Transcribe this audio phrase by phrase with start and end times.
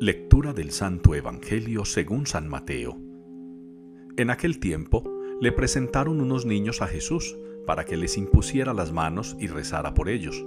[0.00, 2.96] Lectura del Santo Evangelio según San Mateo.
[4.16, 5.02] En aquel tiempo
[5.40, 7.36] le presentaron unos niños a Jesús
[7.66, 10.46] para que les impusiera las manos y rezara por ellos.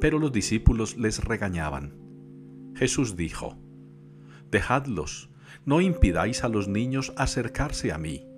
[0.00, 1.96] Pero los discípulos les regañaban.
[2.76, 3.58] Jesús dijo,
[4.52, 5.28] Dejadlos,
[5.64, 8.28] no impidáis a los niños acercarse a mí.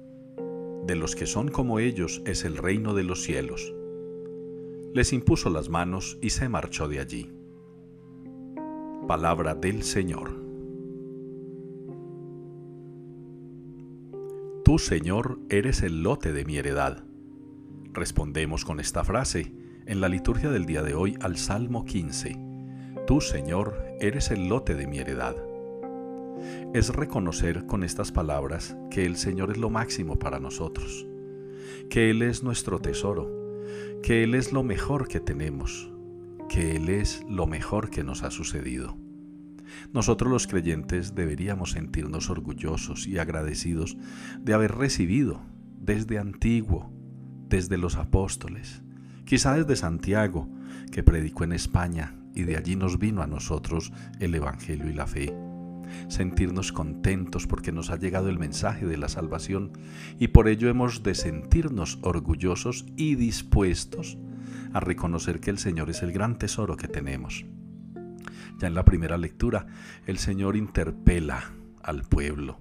[0.87, 3.75] De los que son como ellos es el reino de los cielos.
[4.95, 7.31] Les impuso las manos y se marchó de allí.
[9.11, 10.31] Palabra del Señor.
[14.65, 17.03] Tú, Señor, eres el lote de mi heredad.
[17.93, 19.53] Respondemos con esta frase
[19.87, 22.39] en la liturgia del día de hoy al Salmo 15.
[23.09, 25.35] Tú, Señor, eres el lote de mi heredad.
[26.73, 31.09] Es reconocer con estas palabras que el Señor es lo máximo para nosotros,
[31.89, 33.29] que Él es nuestro tesoro,
[34.05, 35.91] que Él es lo mejor que tenemos,
[36.51, 38.99] que Él es lo mejor que nos ha sucedido.
[39.93, 43.97] Nosotros los creyentes deberíamos sentirnos orgullosos y agradecidos
[44.41, 45.41] de haber recibido
[45.79, 46.93] desde antiguo,
[47.49, 48.83] desde los apóstoles,
[49.25, 50.49] quizá desde Santiago,
[50.91, 55.07] que predicó en España y de allí nos vino a nosotros el Evangelio y la
[55.07, 55.33] fe.
[56.09, 59.71] Sentirnos contentos porque nos ha llegado el mensaje de la salvación
[60.19, 64.19] y por ello hemos de sentirnos orgullosos y dispuestos
[64.73, 67.45] a reconocer que el Señor es el gran tesoro que tenemos.
[68.59, 69.67] Ya en la primera lectura,
[70.07, 72.61] el Señor interpela al pueblo,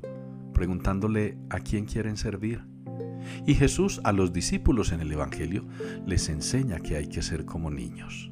[0.54, 2.64] preguntándole a quién quieren servir.
[3.46, 5.66] Y Jesús a los discípulos en el Evangelio
[6.06, 8.32] les enseña que hay que ser como niños.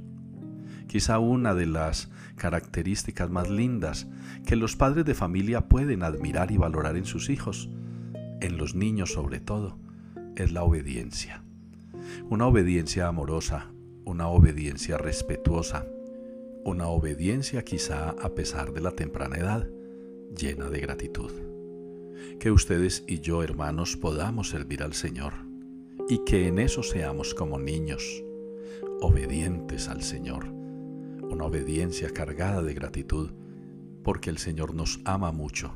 [0.87, 4.07] Quizá una de las características más lindas
[4.45, 7.69] que los padres de familia pueden admirar y valorar en sus hijos,
[8.39, 9.77] en los niños sobre todo,
[10.37, 11.43] es la obediencia.
[12.29, 13.71] Una obediencia amorosa,
[14.03, 15.87] una obediencia respetuosa,
[16.65, 19.69] una obediencia quizá a pesar de la temprana edad,
[20.37, 21.31] llena de gratitud.
[22.37, 25.35] Que ustedes y yo, hermanos, podamos servir al Señor
[26.09, 28.03] y que en eso seamos como niños,
[28.99, 33.29] obedientes al Señor, una obediencia cargada de gratitud,
[34.03, 35.75] porque el Señor nos ama mucho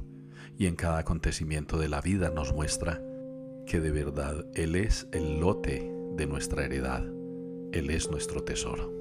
[0.58, 3.02] y en cada acontecimiento de la vida nos muestra
[3.66, 7.12] que de verdad Él es el lote de nuestra heredad,
[7.72, 8.94] Él es nuestro tesoro.